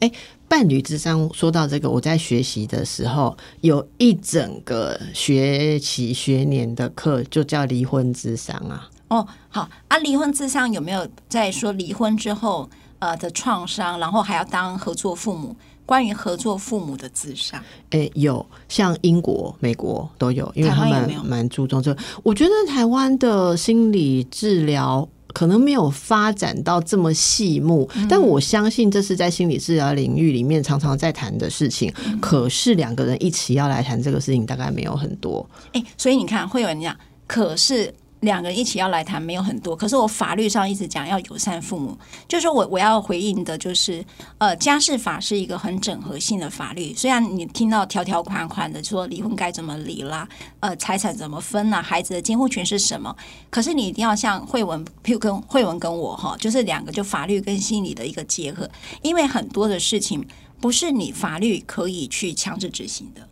[0.00, 0.10] 哎
[0.48, 8.88] 伴侣智商，说到这个，我在学习的时候，有一整个学期学年的课就叫离婚智商啊。
[9.08, 12.68] 哦，好啊，离婚智商有没有在说离婚之后
[12.98, 15.54] 呃的创伤，然后还要当合作父母？
[15.84, 22.02] 关于合作父母的自杀，诶，有像英国、美国都有，因为他们蛮注重这个。
[22.24, 31.88] 我觉得台湾的心理治疗可能没有发展到这么细目，嗯但我相信这是在心理治疗领域里面常常在谈的事情。
[32.04, 35.48] 嗯可是两个人一起要来谈这个事情，大概没有很多。
[35.72, 36.96] 哎，所以你看，会有人讲，
[37.28, 44.04] 可是两个人一起要来谈没有很多，可是我法律上一直讲要友善父母，就是说我我要回应的就是，
[44.38, 50.26] 呃，家事法是一个很整合性的法律，虽然你听到条条款款的说离婚该怎么离啦，
[50.60, 53.14] 呃，财产怎么分啦，孩子的监护权是什么，
[53.50, 58.68] 可是你一定要像慧文，譬如跟慧文跟我哈，就是两个就法律跟心理的一个结合，
[59.02, 60.26] 因为很多的事情
[60.58, 63.28] 不是你法律可以去强制执行的。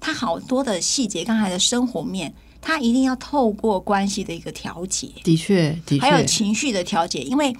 [0.00, 7.20] 它好多的细节，刚才的生活面，它一定要透过关系的一个调节，的确，的确还有，情绪的调节。
[7.20, 7.54] 因为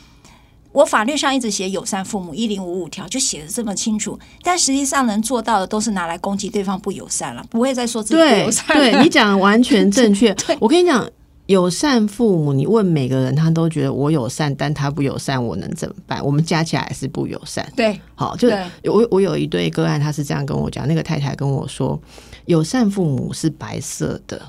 [0.73, 8.91] 我法律上一直写友善父母一零五五条，就写的这么清楚，但实际上能做到的都是拿来攻击对方不友善了，不会再说自己友善了。
[8.93, 10.37] 对，你讲得完全正确。
[10.61, 11.09] 我跟你讲。
[11.49, 16.23] 友善父母，你问每个人，他都觉得我友善，但他不友善，我能怎么办？
[16.23, 17.67] 我们加起来还是不友善。
[17.75, 21.99] 对好，就是我我有一对个案，他是这样跟我讲，那个太太跟我说，
[22.45, 24.43] 友善父母是白色的，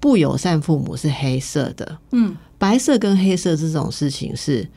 [0.00, 1.98] 不友善父母是黑色的。
[2.12, 4.68] 嗯，白色跟黑色这种事情是，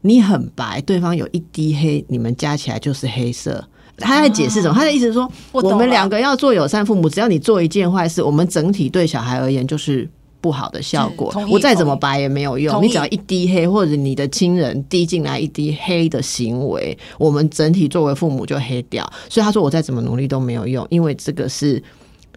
[0.00, 3.62] 你很白，对方有一滴黑，你们加起来就是黑色。
[3.98, 4.74] 他在解释什么？
[4.74, 10.08] 他的意思是说，哦我我们两个要做友善父母，只要你做一件坏事，我们整体对小孩而言就是
[10.40, 19.10] 不好的效果我再怎么白也没有用，你只要一滴黑，或者你的亲人滴进来一滴黑的行为，我们整体作为父母就黑掉。
[19.28, 21.82] 所以他说，我再怎么努力都没有用，因为这个是。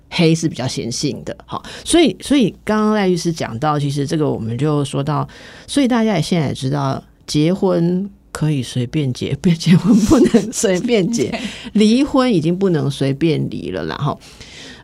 [0.10, 5.28] 黑是比较显性的，好，所以所以刚刚赖律师讲到，其实这个我们就说到，
[5.68, 11.34] 所以大家也现在也知道，结婚可以随便结，别 结婚不能随便结，
[11.74, 14.20] 离婚已经不能随便离了然后。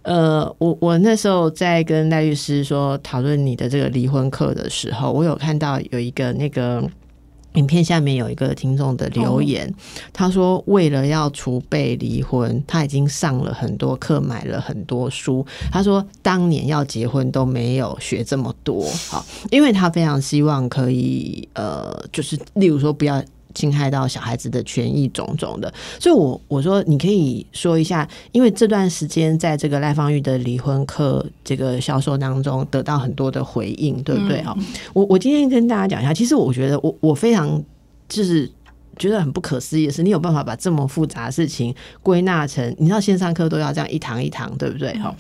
[0.04, 6.88] 呃，我我那时候在跟赖律师说讨论你的这个离婚课的时候，我有看到有一个那个
[7.56, 9.74] 影片下面有一个听众的留言，
[10.14, 15.46] 他说为了要储备离婚，他已经上了很多课，买了很多书。
[15.72, 23.24] 他说当年要结婚都没有学这么多，好，因为他非常希望可以呃，就是例如说不要。
[23.56, 34.44] 侵害到小孩子的权益种种的，所以我我说你可以说一下，因为这段时间在这个赖芳玉的离婚课这个销售当中得到很多的回应，对不对？
[34.44, 34.56] 哈、
[34.94, 37.64] 我我今天跟大家讲一下，其实我觉得我我非常
[38.08, 38.52] 就是
[38.98, 44.94] 觉得很不可思议的是，你有办法把这么复杂的事情归纳成，你知道线上课都要这样一堂一堂，对不对？
[45.00, 45.16] 哈、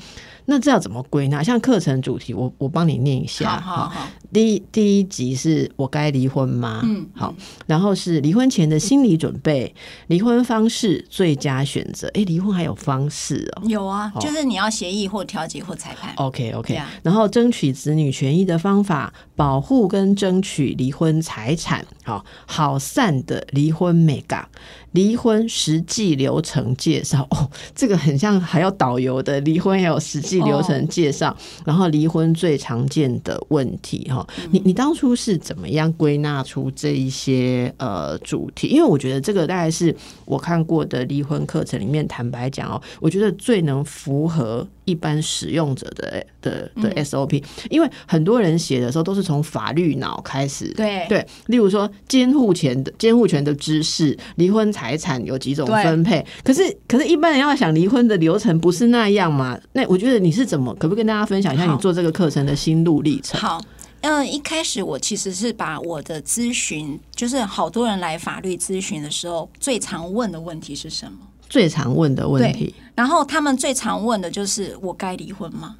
[0.45, 1.41] 那这要怎么归纳？
[1.41, 3.59] 像课程主题，我我帮你念一下。
[3.59, 6.81] 好好好，第一第一集是我该离婚吗？
[6.83, 7.33] 嗯好，
[7.65, 9.73] 然后是离婚前的心理准备，
[10.07, 12.07] 离婚方式最佳选择。
[12.09, 13.63] 诶，离婚还有方式哦。
[13.67, 16.13] 有啊，就是你要协议或调解或裁判。
[16.17, 24.47] OK OK，、啊然后争取子女权益的方法，保护跟争取离婚财产，好好散的离婚美感，
[24.91, 27.27] 离婚实际流程介绍。
[27.31, 34.25] 哦，这个很像还要导游的离婚还有实际流程介绍，然后离婚最常见的问题哈。
[34.51, 38.67] 你你当初是怎么样归纳出这一些呃主题？
[38.67, 39.93] 因为我觉得这个大概是
[40.23, 50.67] 我看过的离婚课程里面，坦白讲哦，我觉得最能符合一般使用者的的的 SOP，、因为很多人写的时候都是从法律脑开始。
[50.75, 59.59] 对对，例如说监护权的监护权的知识，离婚财产有几种分配，可是可是一般人要想离婚的流程不是那样嘛？
[59.73, 63.41] 那我觉得你是怎么，可不可以跟大家分享一下你做这个课程的心路历程？
[63.41, 63.59] 好，
[64.01, 71.17] 嗯，一开始我其实是把我的咨询，就是好多人来法律咨询的时候，最常问的问题是什么？
[71.47, 75.75] 最常问的问题然后他们最常问的就是我该离婚吗？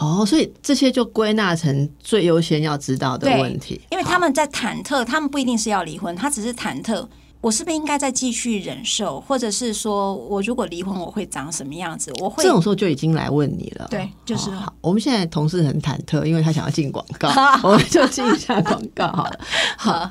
[0.00, 7.06] 哦，所以这些就归纳成最优先要知道的对问题，因为他们在忐忑，他们不一定是要离婚，他只是忐忑。
[7.42, 12.12] 我是不是应该再继续忍受，或者是说我如果离婚，我会长什么样子？
[12.20, 13.88] 我会这种时候就已经来问你了。
[13.90, 14.74] 对就是哦好。
[14.82, 17.30] 我们现在同事很忐忑，因为他想要进广告，
[17.66, 19.40] 我们就进一下广告好了。
[19.78, 20.10] 好，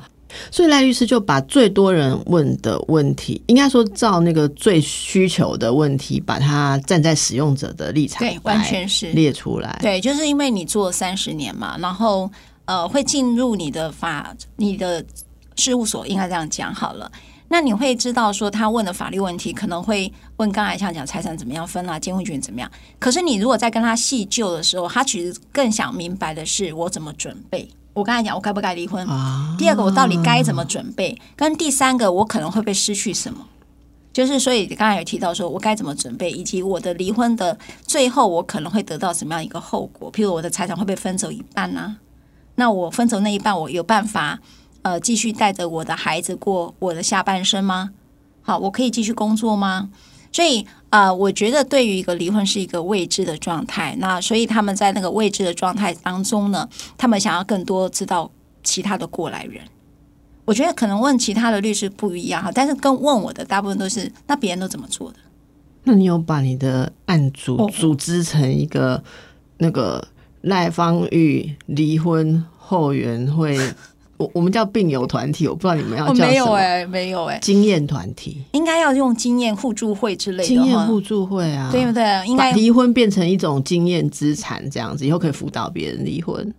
[0.50, 9.78] 所以赖律师就把最多人问的问题，应该说照那个最需求的问题，把它站在使用者的立场对，完全是列出来。
[9.80, 12.30] 对，就是因为你做三十年嘛，然后
[12.64, 15.04] 呃，会进入你的法、你的
[15.56, 17.10] 事务所，应该这样讲好了。
[17.52, 22.70] 那你会知道说，他问的法律问题可能会问刚才像讲财产怎么样分啊，监护权怎么样。
[23.00, 27.68] 可是你如果在跟他细究的时候，他其实更想明白的是我怎么准备。
[27.92, 33.46] 我刚才讲我该不该离婚，啊，第二个我到底该怎么准备，跟第三个我可能会被失去什么。
[34.12, 40.10] 就是，所以刚才有提到说，我该怎么准备，以及我的离婚的最后，我可能会得到什么样一个后果？
[40.10, 41.96] 譬如我的财产会被分走一半呢、
[42.56, 44.40] 那我分走那一半，我有办法
[44.82, 47.90] 呃继续带着我的孩子过我的下半生吗？
[48.42, 49.90] 好，我可以继续工作吗？
[50.32, 58.30] 所以呃，我觉得对于一个离婚是一个未知的状态，那所以他们在那个未知的状态当中呢，他们想要更多知道
[58.62, 59.62] 其他的过来人。
[60.44, 65.18] 我觉得可能问其他的律师不一样哈，但是跟问我的大部分都是那别人都怎么做的？
[65.84, 69.02] 那你有把你的案组哦组织成一个
[69.58, 70.08] 那个
[70.42, 73.56] 赖芳玉离婚后援会？
[74.20, 76.26] 我我们叫病友团体，我不知道你们要哦，叫什么。
[76.28, 82.04] 没有哎、没有哎、经验团体、应该要用经验互助会之类的哈经验互助会啊，对不对？
[82.26, 86.54] 应该把离婚变成一种经验资产，这样子以后可以辅导别人离婚。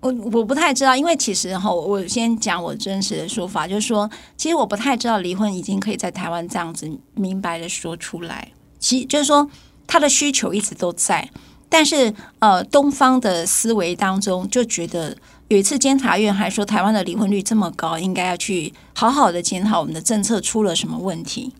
[0.00, 8.48] 我我不太知道，因为其实哈，我先讲我真实的说法，就是说，其实我不太知道离婚已经可以在台湾这样子明白的说出来。
[8.78, 9.48] 其就是说，
[9.86, 11.26] 他的需求一直都在，
[11.70, 15.16] 但是呃，东方的思维当中就觉得，
[15.48, 21.52] 有一次监察院还说，台湾的离婚率这么高，应该要去好好的检讨我们的政策出了什么问题。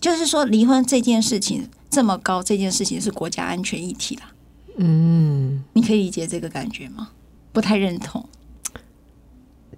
[0.00, 4.30] 就是说，离婚这件事情这么高，这件事情是国家安全议题啦。
[4.76, 7.08] 嗯，你可以理解这个感觉吗？
[7.52, 8.24] 不太认同。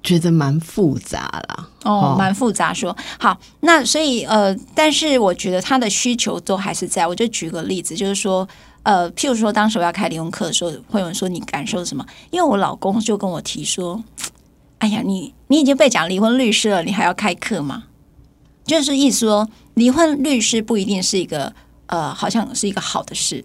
[0.02, 1.68] 觉得蛮复杂啦。
[1.84, 2.94] 哦，蛮复杂说。
[3.18, 7.06] 好，那所以呃，但是我觉得他的需求都还是在。
[7.06, 8.46] 我就举个例子，就是说，
[8.82, 12.04] 呃，譬如说，当时我要开离婚课的时候，会有人说你感受什么？
[12.30, 14.02] 因为我老公就跟我提说，
[14.78, 17.84] 哎呀，你你已经被讲离婚律师了，你还要开课吗？
[18.64, 21.52] 就是意思说，离婚律师不一定是一个
[21.86, 23.44] 呃，好像是一个好的事。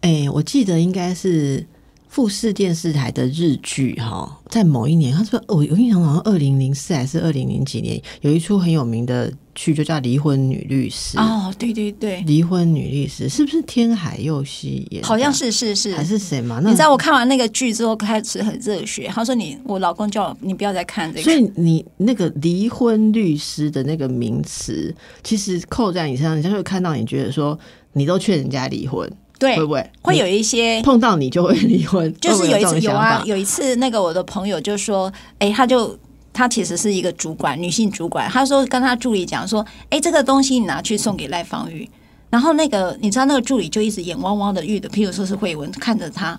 [0.00, 1.66] 哎、我记得应该是
[2.10, 11.16] 富士电视台的日剧哈，在某一年，他说我有印象，好像二零零四还是二零零几年，有一出很有名的剧，就叫《离婚女律师》。
[11.22, 15.04] 哦，对对对，离婚女律师是不是天海佑希演？
[15.04, 16.58] 好像是是是，还是谁嘛？
[16.64, 24.92] 那你知道我看完那个剧之后开始很热血，他说你我老公叫我你不要再看这个，所以你那个离婚律师的那个名词，
[25.22, 27.56] 其实扣在你身上，人家会看到你觉得说
[27.92, 29.08] 你都劝人家离婚，
[29.40, 32.12] 对会不会会有一些碰到你就会离婚？
[32.20, 35.98] 就是有一次有啊，有一次那个我的朋友就说，哎，他就
[36.32, 41.88] 他其实是一个主管，女性主管，他说跟他助理讲说，哎，这个东西你拿去送给赖芳玉，
[42.28, 46.38] 然后那个你知道那个助理就一直眼汪汪的，玉的，譬如说是慧文看着他，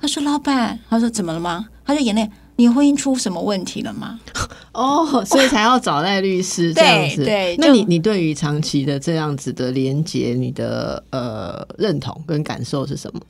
[0.00, 1.66] 他说老板，他说怎么了吗？
[1.86, 2.28] 他就眼泪。
[2.56, 4.20] 你婚姻出什么问题了吗？
[4.72, 7.24] 哦，所以才要找赖律师 这样子。
[7.24, 13.20] 对就那你你对于长期的这样子的连接，你的呃认同跟感受是什么？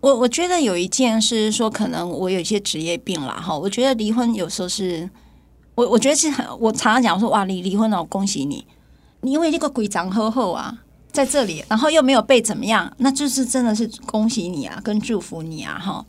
[0.00, 3.56] 我我觉得有一件是说，可能我有一些职业病啦，哈。
[3.56, 5.08] 我觉得离婚有时候是，
[5.76, 8.66] 我我觉得是很，我常常讲说，哇，你离婚了，恭喜你，
[9.20, 10.76] 你因为这个鬼长呵后啊，
[11.12, 16.04] 在这里，然后又没有被怎么样，那就是真的是恭喜你啊，跟祝福你啊，哈。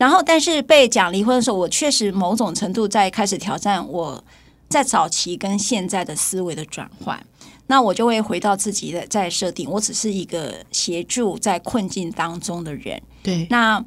[0.00, 4.24] 然后，但是被讲离婚的时候，我确实某种程度在开始挑战我
[4.66, 7.22] 在早期跟现在的思维的转换。
[7.66, 12.98] 那我就会回到自己的在设定，我只是一个协助在困境当中的人。
[13.22, 13.84] 对，那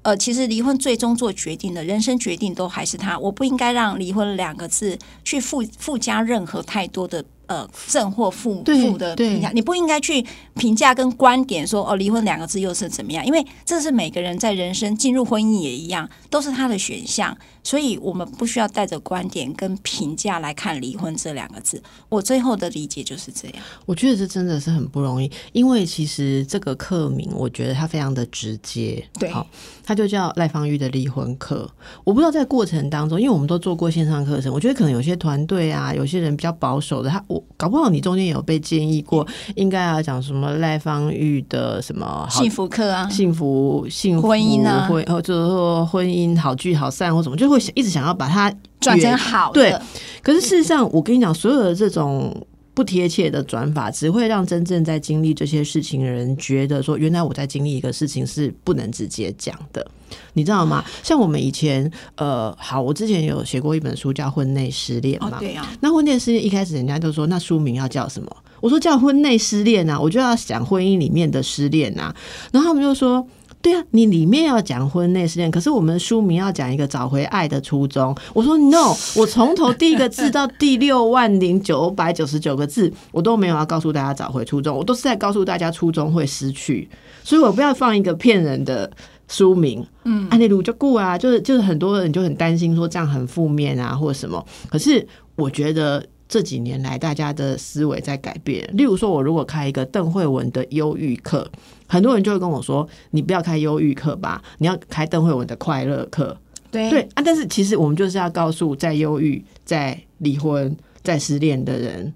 [0.00, 10.24] 呃，其实离婚最终做决定的人生决定都还是他，我不应该让离婚两个字去附附加任何太多的呃正或负负的评价，你不应该去
[10.54, 13.26] 评价跟观点说哦，离婚两个字又是怎么样？
[13.26, 21.82] 因为这是每个人在人生进入婚姻也一样，都是他的选项，所以我们不需要带着观点跟评价来看离婚这两个字。
[22.08, 23.56] 我最后的理解就是这样。
[23.84, 29.04] 我觉得这真的是很不容易，因为其实这个课名，我觉得它非常的直接。
[29.18, 29.44] 对好，
[29.82, 31.68] 它就叫赖芳玉的离婚课。
[32.04, 44.86] 我不知道在过程当中，因为我们都做过线上课程，我觉得可能有些团队啊，有些人比较保守的，他我搞不好你中间有被建议过，应该要讲什么赖芳玉的什么好幸福课啊，幸福幸福婚姻啊。
[44.88, 49.16] 婚或者说婚姻好聚好散或什么，就会想一直想要把它转成圆。
[49.16, 49.82] 好对的，
[50.22, 52.34] 可是事实上，我跟你讲，所有的这种
[52.80, 59.86] 不贴切的转法，只会让真正在经历这些事情的人觉得说，原来我在经历一个事情是不能直接讲的，
[60.32, 60.82] 你知道吗？
[61.02, 68.34] 像我们以前，呃，好，我之前有写过一本书叫《婚内失恋》嘛，哦，对啊，那婚内失恋一开始人家就说，那书名要叫什么？
[68.62, 72.16] 我说叫婚内失恋啊，我就要讲婚姻里面的失恋啊。
[72.50, 73.26] 然后他们就说，
[73.62, 78.16] 对啊，你里面要讲婚内失恋，可是我们书名要讲一个找回爱的初衷。
[78.32, 86.88] 我说 no， 我从头第一个字到第六万零九百九十九个字，我都没有要告诉大家找回初衷，我都是在告诉大家初衷会失去，
[87.22, 88.90] 所以我不要放一个骗人的。
[89.32, 94.44] 书名，嗯，安利鲁就顾啊，就是就是很多人就很担心说这样很负面啊，或者什么。
[94.68, 95.06] 可是
[95.36, 98.64] 我觉得这几年来大家的思维在改变。
[98.74, 101.50] 例如说，我如果开一个邓慧文的忧郁课，
[101.88, 106.38] 很多人就会跟我说：“你不要开忧郁课吧，你要开邓慧文的快乐课。”
[106.70, 112.14] 对对啊，但是其实我们就是要告诉在忧郁、在离婚、在失恋的人，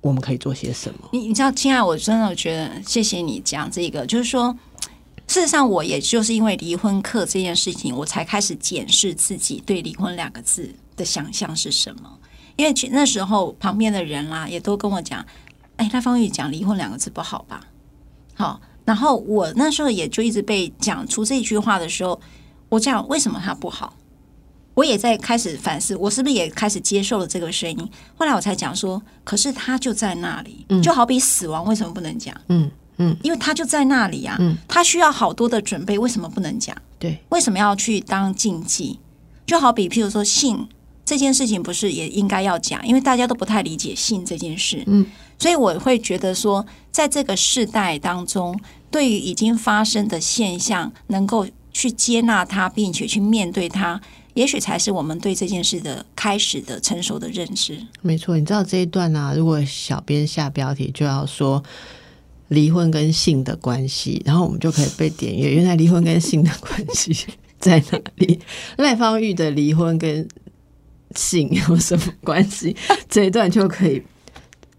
[0.00, 1.10] 我们可以做些什么。
[1.12, 4.56] 你你知道，亲爱，我真的觉得谢谢你讲这个，就是说，
[5.28, 12.18] 事实上，我也就是因为离婚课这件事情，我才开始检视自己对离婚两个字的想象是什么。
[12.56, 15.24] 因为其那时候旁边的人啦，也都跟我讲，
[15.76, 17.60] 哎，赖芳玉讲离婚两个字不好吧？
[18.34, 22.20] 好，然后我那时候也就一直被讲出这句话的时候，
[22.68, 23.94] 我讲为什么他不好？
[24.74, 27.90] 我也在开始反思，我是不是也开始接受了这个声音？
[28.14, 32.34] 后来我才讲说，可是他就在那里，就好比死亡，为什么不能讲？
[32.48, 36.76] 嗯嗯，因为他就在那里啊，嗯他需要好多的准备，为什么不能讲？
[36.98, 38.98] 对，为什么要去当禁忌？
[39.46, 40.68] 就好比譬如说性
[41.06, 42.86] 这件事情，不是也应该要讲？
[42.86, 45.06] 因为大家都不太理解性这件事，嗯，
[45.38, 48.58] 所以我会觉得说，在这个世代当中，
[48.90, 53.98] 对于已经发生的现象，能够去接纳它，并且去面对它，
[54.34, 57.78] 也许才是我们对这件事的开始的成熟的认知。
[58.02, 58.36] 没错。
[58.36, 61.62] 你知道这一段啊，如果小编下标题就要说。
[62.50, 65.50] 离婚跟性的关系，然后我们就可以被点阅。
[65.50, 67.12] 原来离婚跟性的关系
[67.58, 68.38] 在哪里？
[68.76, 70.28] 赖芳玉的离婚跟
[71.14, 72.76] 性 有什么关系？
[73.08, 74.02] 这一段就可以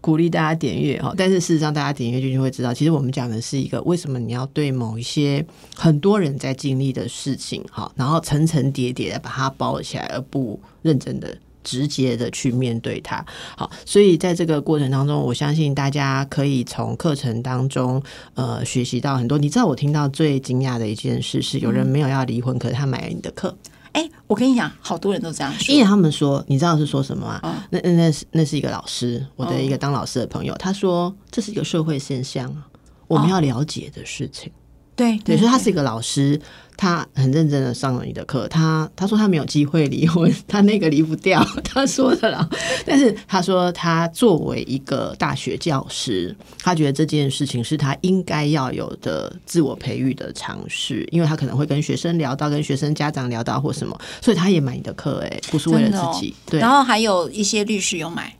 [0.00, 1.12] 鼓励大家点阅哈。
[1.16, 13.24] 但是事实上，大家点阅进去会知道，其实我们讲的是一个为什么你要对某一些很多人在经历的事情哈，然后层层叠叠的把它包起来，而不认真的直接的去面对它。
[13.56, 18.00] 好，所以在这个过程当中，我相信大家可以从课程当中
[18.34, 19.36] 呃学习到很多。
[19.36, 23.54] 你知道，我听到最惊讶的一件事是，有人没有要离婚，可是他买了你的课。
[23.92, 25.74] 哎，我跟你讲，好多人都这样说。
[25.74, 27.66] 因为他们说，你知道是说什么吗？
[27.70, 32.54] 那那那是那是一个老师，我的一个当老师的朋友，他说这是一个社会现象，
[33.06, 34.52] 我们要了解的事情。
[34.98, 36.38] 对对，所以他是一个老师，
[36.76, 38.48] 他很认真的上了你的课。
[38.48, 42.46] 他他说他没有机会离婚，他那个离不掉， 他说的啦。
[42.84, 56.34] 但是他说他作为一个大学教师，他觉得这件事情是他应该要有的自我培育的尝试，因为他可能会跟学生聊到，跟学生家长聊到或什么，所以他也买你的课，哎，不是为了自己。
[56.44, 58.34] 对，然后还有一些律师有买。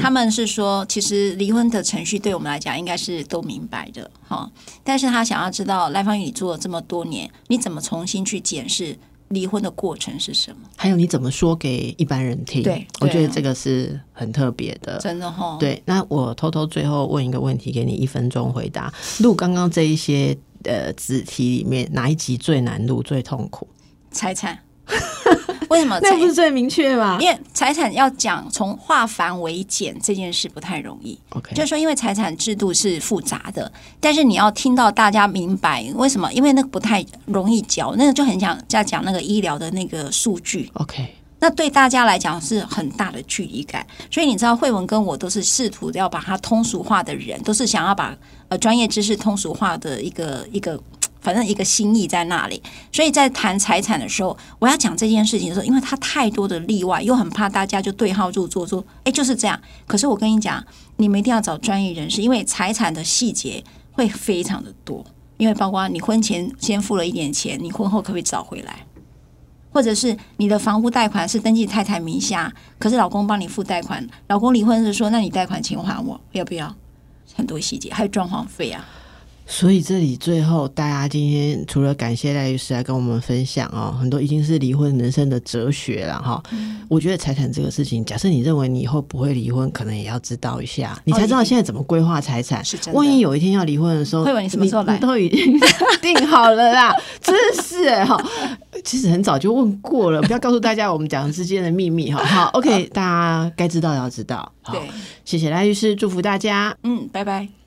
[0.00, 4.50] 他们是说，其实离婚的程序对我们来讲应该是都明白的哈，
[4.84, 8.96] 但是他想要知道赖芳宇你做了这么多年，你怎么重新去检视
[9.28, 10.68] 离婚的过程是什么？
[10.76, 12.62] 还有你怎么说给一般人听？
[12.62, 15.56] 对，我觉得这个是很特别的，真的哈。
[15.58, 18.92] 对，那我偷偷最后问一个问题，给你一分钟回答。
[19.20, 23.66] 录刚刚这一些呃子题里面，哪一集最难录、最痛苦？
[24.10, 24.58] 财产。
[25.70, 25.98] 为什么？
[26.02, 27.16] 那不是最明确吗？
[27.20, 31.18] 因为财产要讲从化繁为简这件事不太容易。
[31.30, 33.70] OK，就是说，因为财产制度是复杂的，
[34.00, 36.30] 但是你要听到大家明白为什么？
[36.32, 40.70] 因为那个不太容易教，那个就很想在讲那个医疗的那个数据。
[40.74, 43.86] OK，那对大家来讲是很大的距离感。
[44.10, 48.14] 所以你知道，慧文跟我都是试图要把它通俗化的人，都是想要把
[48.48, 50.78] 呃专业知识通俗化的一个一个。
[51.22, 52.62] 反正一个心意在那里，
[52.92, 59.58] 所以在谈财产的时候，我要讲这件事情的时候，因为它太多的例外，又很怕大家就对号入座，说哎就是这样。
[59.86, 60.62] 可是我跟你讲，
[60.96, 65.04] 你们一定要找专业人士，因为财产的细节会非常的多，
[65.36, 68.84] 因为包括你婚前先付了一点钱，你婚后可不可以找回来？
[69.72, 76.74] 或者是你的房屋贷款是登记太太名下，可是老公帮你付贷款，老公离婚是说，那你贷款请还我，要不要？
[77.34, 78.84] 很多细节，还有装潢费啊。
[79.52, 86.42] 所以这里最后，大家今天除了感谢赖律师来跟我们分享哦，很多已经是离婚人生的哲学了哈。
[86.88, 92.64] 我觉得财产这个事情，假设你认为你以后不会离婚，可能也要知道一下，你才知道现在怎么规划财产。
[92.64, 95.60] 是真万一有一天要离婚的时候，会问你什么时候来，都已经
[96.00, 96.90] 定好了啦。
[97.20, 98.18] 真是哎哈，
[98.82, 102.24] 其实很早就问过了，不要告诉大家我们讲之间的秘密哈。
[102.24, 104.50] 好， OK，大家该知道要知道。
[104.72, 104.80] 对，
[105.26, 106.74] 谢谢赖律师，祝福大家。
[106.84, 107.61] 嗯，拜拜。